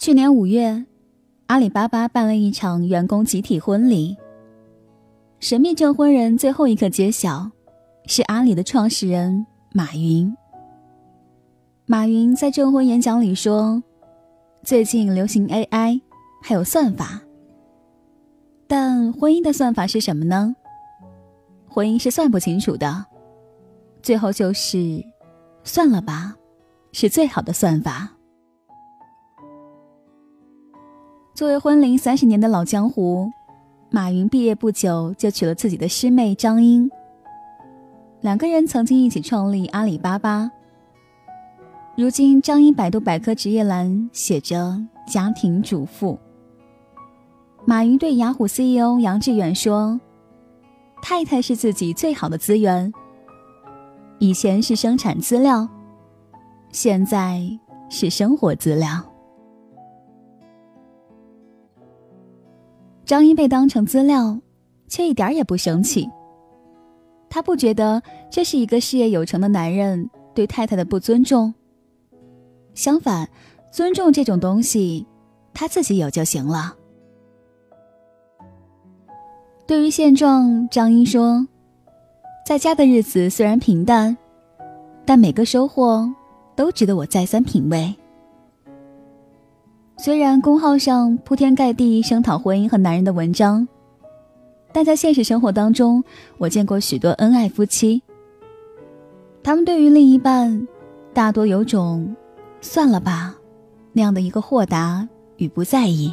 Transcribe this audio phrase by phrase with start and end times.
[0.00, 0.86] 去年五月，
[1.48, 4.16] 阿里巴巴办了一场员工集体婚礼。
[5.40, 7.50] 神秘证婚人最后一刻揭晓，
[8.06, 9.44] 是阿里的创始人
[9.74, 10.34] 马云。
[11.84, 13.82] 马云在证婚演讲里说
[14.64, 16.00] ：“最近流行 AI，
[16.42, 17.20] 还有算法。
[18.66, 20.56] 但婚姻的算法是什么呢？
[21.68, 23.04] 婚姻是算不清楚的。
[24.02, 25.04] 最后就是
[25.62, 26.34] 算了吧，
[26.90, 28.10] 是最好的算法。”
[31.34, 33.30] 作为婚龄三十年的老江湖，
[33.88, 36.90] 马云毕业不久就娶了自己的师妹张英。
[38.20, 40.50] 两个人曾经一起创立阿里巴巴。
[41.96, 46.18] 如今，张英百度百科职业栏写着“家庭主妇”。
[47.64, 49.98] 马云对雅虎 CEO 杨致远说
[51.00, 52.92] ：“太太是自己最好的资源。
[54.18, 55.66] 以前是生产资料，
[56.70, 57.40] 现在
[57.88, 59.02] 是生活资料。”
[63.10, 64.38] 张英被当成资料，
[64.86, 66.08] 却一点也不生气。
[67.28, 71.52] 他不觉得这是一个事业有成的男人对太太的不尊重。
[72.72, 73.28] 相反，
[73.72, 75.04] 尊重这种东西，
[75.52, 76.76] 他自己有就行了。
[79.66, 81.44] 对于现状，张英说
[82.46, 84.16] ：“在家的日子虽然平淡，
[85.04, 86.08] 但每个收获
[86.54, 87.92] 都值得我再三品味。”
[90.02, 93.68] 虽然公号上铺天盖地声讨婚姻和男人的文章，
[94.72, 96.02] 但在现实生活当中，
[96.38, 98.02] 我见过许多恩爱夫妻。
[99.42, 100.66] 他们对于另一半，
[101.12, 102.16] 大多有种
[102.62, 103.36] “算了吧”
[103.92, 106.10] 那样的一个豁达与不在意。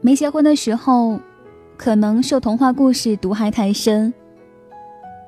[0.00, 1.18] 没结婚的时候，
[1.76, 4.14] 可能受童话故事毒害太深。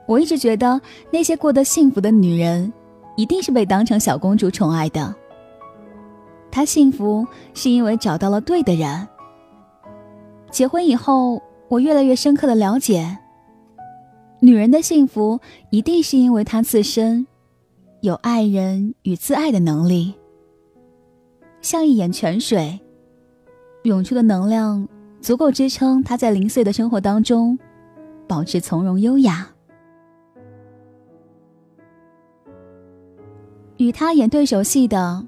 [0.07, 2.73] 我一直觉得那些过得幸福的女人，
[3.17, 5.13] 一定是被当成小公主宠爱的。
[6.51, 9.07] 她幸福是因为找到了对的人。
[10.51, 13.19] 结婚以后，我越来越深刻的了解，
[14.41, 15.39] 女人的幸福
[15.71, 17.27] 一定是因为她自身
[18.01, 20.15] 有爱人与自爱的能力，
[21.61, 22.81] 像一眼泉水，
[23.85, 24.89] 涌出的能量
[25.21, 27.57] 足够支撑她在零碎的生活当中
[28.27, 29.49] 保持从容优雅。
[33.77, 35.25] 与她演对手戏的。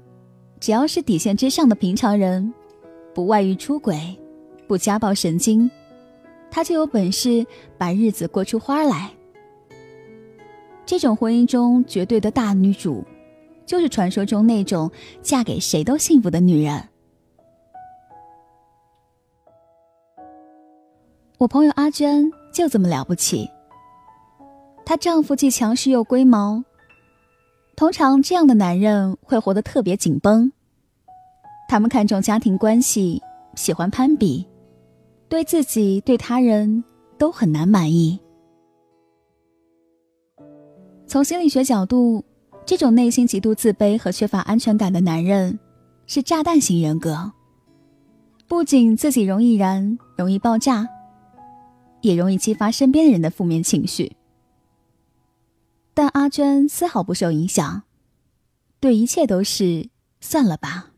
[0.63, 2.53] 只要是底线之上的平常人，
[3.13, 4.17] 不外遇出轨，
[4.65, 5.69] 不家暴神经，
[6.49, 7.45] 他就有本事
[7.77, 9.11] 把日子过出花来。
[10.85, 13.03] 这种婚姻中绝对的大女主，
[13.65, 14.89] 就是传说中那种
[15.21, 16.81] 嫁给谁都幸福的女人。
[21.39, 23.49] 我朋友阿娟就这么了不起，
[24.85, 26.63] 她丈夫既强势又龟毛。
[27.75, 30.51] 通常这样的男人会活得特别紧绷。
[31.67, 33.21] 他们看重家庭关系，
[33.55, 34.45] 喜欢攀比，
[35.27, 36.83] 对自己对他人
[37.17, 38.19] 都很难满意。
[41.07, 42.23] 从心理学角度，
[42.65, 45.57] 这种内心极度自卑和缺乏安全感的男人，
[46.05, 47.31] 是炸弹型人格。
[48.47, 50.87] 不仅自己容易燃、容易爆炸，
[52.01, 54.15] 也容易激发身边人的负面情绪。
[55.93, 57.83] 但阿娟丝毫不受影响，
[58.79, 59.89] 对一切都是
[60.19, 60.91] 算了吧。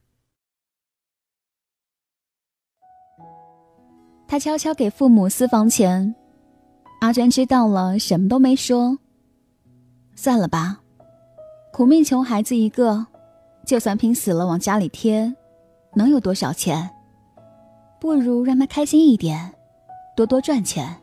[4.27, 6.15] 他悄悄给父母私房钱，
[7.01, 8.97] 阿娟知道了，什么都没说。
[10.15, 10.81] 算了吧，
[11.73, 13.05] 苦命穷孩子一个，
[13.65, 15.35] 就算拼死了往家里贴，
[15.93, 16.89] 能有多少钱？
[17.99, 19.53] 不如让他开心一点，
[20.15, 21.01] 多多赚钱。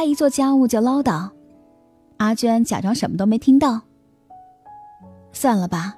[0.00, 1.28] 他一做家务就唠叨，
[2.16, 3.82] 阿娟假装什么都没听到。
[5.30, 5.94] 算了吧，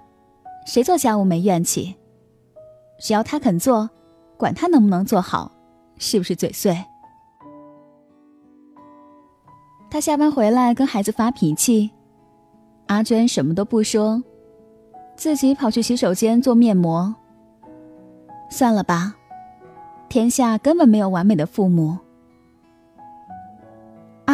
[0.66, 1.94] 谁做家务没怨气？
[2.98, 3.88] 只要他肯做，
[4.36, 5.52] 管他能不能做好，
[5.98, 6.76] 是不是嘴碎？
[9.88, 11.92] 他下班回来跟孩子发脾气，
[12.88, 14.21] 阿娟什么都不说，
[15.15, 17.15] 自己跑去洗手间做面膜。
[18.50, 19.15] 算了吧，
[20.09, 21.97] 天下根本没有完美的父母。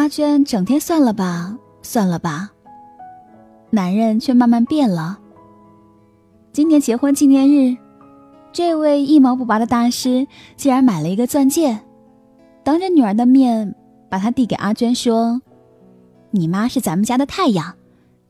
[0.09, 2.51] 娟整天算了吧，算了吧。
[3.69, 5.19] 男人却慢慢变了。
[6.51, 7.77] 今年结婚纪念日，
[8.51, 10.27] 这位一毛不拔的大师
[10.57, 11.79] 竟然买了一个钻戒，
[12.63, 13.75] 当着女儿的面
[14.09, 15.41] 把它递给阿娟，说
[16.31, 17.75] ：“你妈是咱们家的太阳，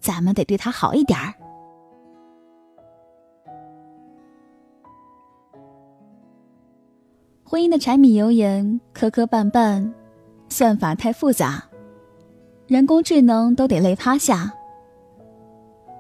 [0.02, 1.34] 咱们得对她好一点儿。”
[7.46, 9.92] 婚姻的柴米油盐，磕磕绊绊。
[10.52, 11.64] 算法太复杂，
[12.70, 14.54] 人工智能都得累趴下。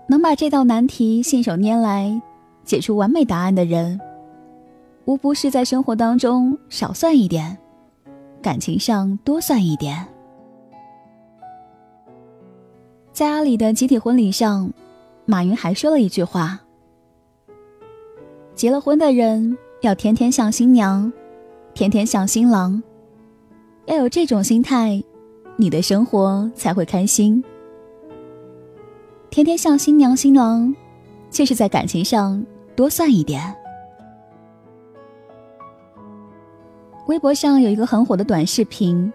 [0.08, 2.22] 能把这道难题信手拈来，
[2.64, 4.00] 解出完美答案的人，
[5.06, 7.58] 无不是在生活当中少算一点，
[8.40, 10.06] 感情上多算一点。
[13.12, 14.72] 在阿里的集体婚礼上，
[15.26, 16.60] 马云还说了一句话
[18.54, 21.12] ：“结了婚的人要天天像新娘，
[21.74, 22.82] 天天像新郎，
[23.88, 25.04] 要有这种心态，
[25.60, 27.44] 你的生活才会开心。”
[29.30, 30.74] 天天像新娘新郎，
[31.30, 32.42] 就是在感情上
[32.78, 33.54] 多算一点。
[37.08, 39.12] 微博上有一个很火的短视频：“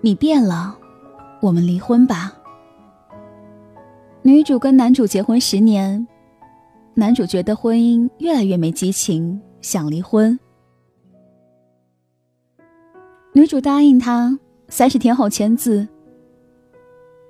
[0.00, 0.76] 你变了，
[1.42, 2.32] 我们离婚吧。”
[4.22, 6.08] 女主跟男主结婚十年，
[6.94, 10.38] 男主觉得婚姻越来越没激情，想离婚。
[13.32, 15.86] 女主答应他三十天后签字。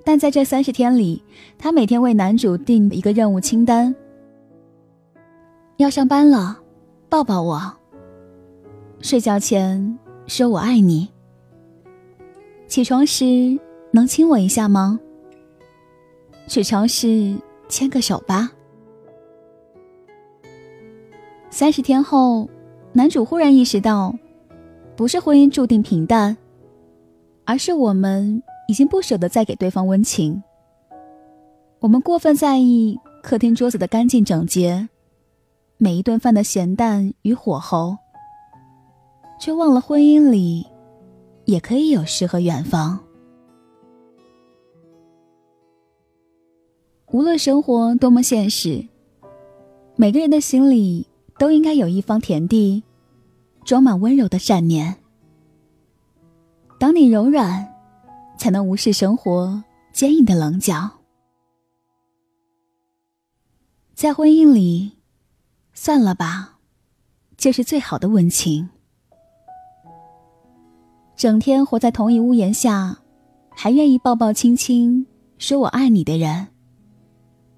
[0.05, 1.23] 但在这三十天里，
[1.59, 3.93] 他每天为男主定一个任务清单：
[5.79, 6.61] 要上班了，
[7.09, 7.59] 抱抱我；
[9.01, 11.09] 睡觉前说我爱你；
[12.69, 13.59] 起床时
[13.91, 15.01] 能亲我一下吗？
[16.47, 17.37] 去超市
[17.69, 18.53] 牵个手吧。
[21.51, 22.49] 三十天后，
[22.93, 24.15] 男主忽然意识到，
[24.95, 26.37] 不是婚姻注定平淡，
[27.47, 28.43] 而是我们。
[28.69, 30.43] 已经不舍得再给对方温情。
[31.79, 34.89] 我们过分在意客厅桌子的干净整洁，
[35.79, 37.97] 每一顿饭的咸淡与火候，
[39.39, 40.67] 却忘了婚姻里
[41.45, 42.99] 也可以有诗和远方。
[47.13, 48.85] 无论生活多么现实，
[49.95, 51.07] 每个人的心里
[51.39, 52.83] 都应该有一方田地，
[53.65, 54.97] 装满温柔的善念。
[56.79, 57.67] 当你柔软。
[58.39, 60.91] 才能无视生活坚硬的棱角。
[63.95, 64.93] 在婚姻里，
[65.73, 66.59] 算了吧，
[67.39, 68.69] 就是最好的温情。
[71.17, 72.99] 整天活在同一屋檐下，
[73.49, 75.07] 还愿意抱抱亲亲
[75.39, 76.49] 说我爱你的人，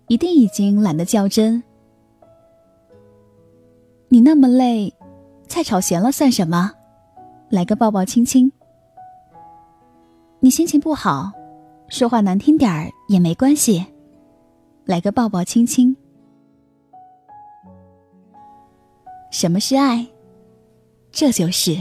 [0.06, 1.60] 一定已经懒得较真。
[4.10, 4.94] 你那么累，
[5.48, 6.72] 菜炒咸了算什么？
[7.50, 8.52] 来个抱抱亲亲。
[10.40, 11.32] 你心情不好，
[11.88, 13.85] 说话难听点儿也没关系，
[14.85, 15.96] 来个抱抱亲亲。
[19.32, 20.06] 什么是爱？
[21.11, 21.76] 这就是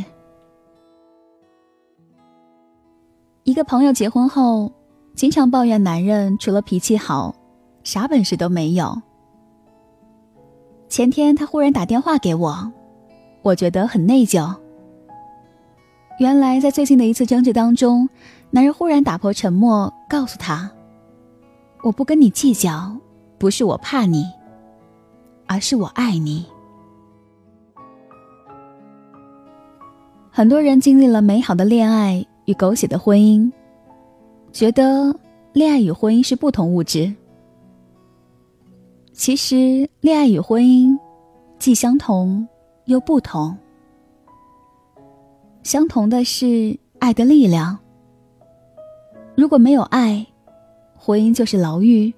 [3.44, 4.72] 一个朋友结婚后，
[5.16, 7.36] 经常抱怨男人除了脾气好，
[7.84, 9.00] 啥本事都没有。
[10.90, 12.72] 前天他忽然打电话给我，
[13.44, 14.52] 我觉得很内疚。
[16.18, 18.08] 原来在最近的一次争执当中。
[18.50, 20.72] 男人忽然打破沉默，告诉他
[21.84, 22.96] ：“我不跟你计较，
[23.38, 24.24] 不是我怕你，
[25.48, 26.46] 而是我爱你。”
[30.32, 33.52] 很多人经历了美好的恋爱与狗血的婚姻，
[34.54, 35.14] 觉得
[35.52, 37.14] 恋爱与婚姻是不同物质。
[39.12, 40.98] 其实，恋爱与婚姻
[41.60, 42.48] 既相同
[42.86, 43.56] 又不同。
[45.68, 47.78] 相同的是爱的力量。
[49.36, 50.26] 如果没有爱，
[50.98, 52.14] 婚姻就是牢狱。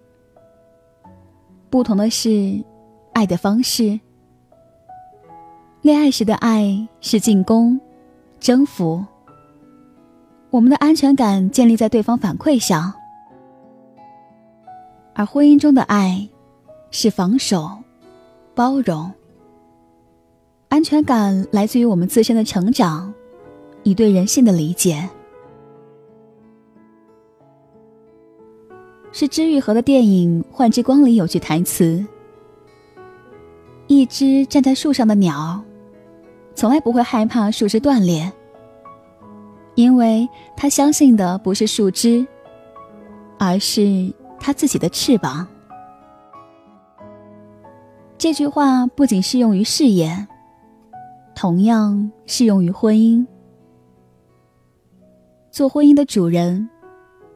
[1.68, 2.64] 不同的是，
[3.12, 4.00] 爱的方式。
[5.82, 7.82] 恋爱时的爱是进攻、
[8.40, 9.04] 征服，
[10.52, 12.94] 我们的安全感建立在对方反馈上；
[15.16, 16.30] 而婚姻中的爱
[16.92, 17.68] 是防守、
[18.54, 19.12] 包容。
[20.68, 23.12] 安全感来自于我们自身的成长，
[23.84, 25.08] 你对人性的理解。
[29.12, 32.06] 是知愈合的电影《幻之光》里有句台词
[33.88, 35.60] ：“一只站在树上的鸟，
[36.54, 38.32] 从来不会害怕树枝断裂，
[39.74, 42.26] 因为它相信的不是树枝，
[43.40, 45.48] 而是它自己的翅膀。”
[48.16, 50.28] 这句话不仅适用于事业，
[51.34, 53.26] 同样适用于婚姻。
[55.52, 56.70] 做婚姻的主人，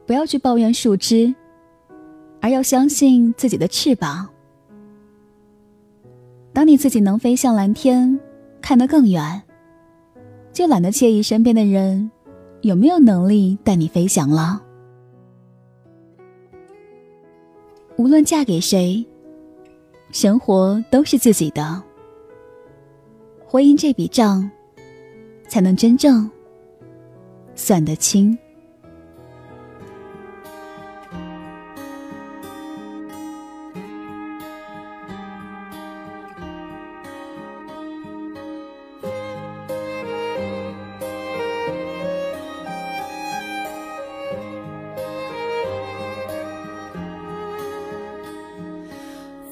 [0.06, 1.34] 不要去抱怨树枝。
[2.40, 4.28] 而要相信自己的翅膀。
[6.52, 8.20] 当你自己能飞向蓝天，
[8.60, 9.42] 看得更远，
[10.52, 12.10] 就懒得介意身边的人
[12.60, 14.62] 有没有能力带你飞翔了。
[17.96, 19.02] 无论嫁给谁，
[20.10, 21.82] 生活都是自己的。
[23.46, 24.50] 婚姻这笔账，
[25.48, 26.30] 才能真正
[27.56, 28.36] 算得清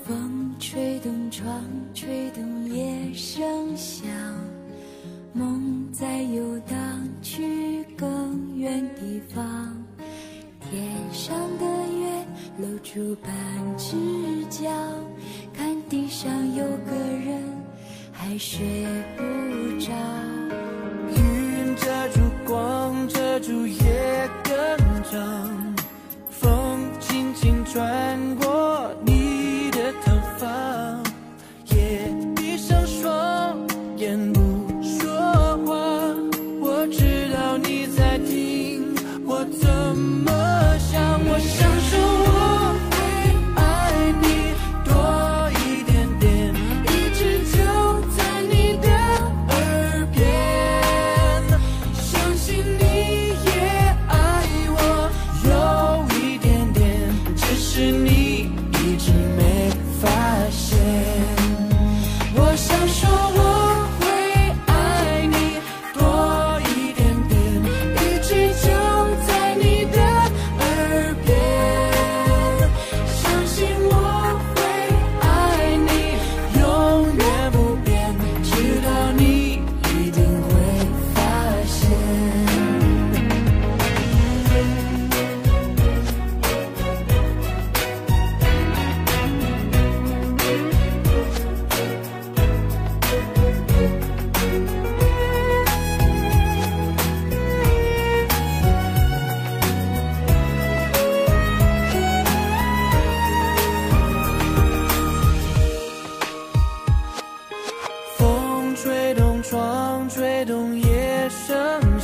[0.05, 1.63] 风吹动窗，
[1.95, 3.52] 吹动夜深。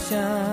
[0.08, 0.47] 声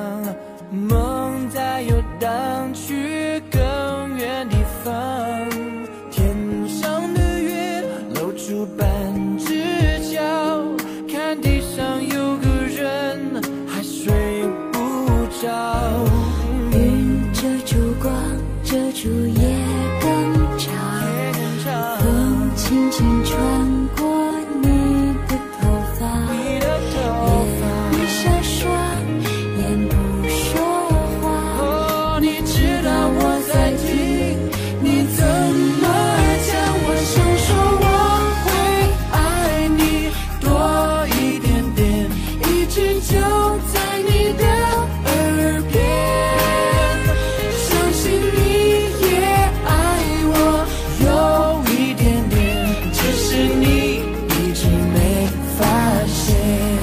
[56.08, 56.75] I.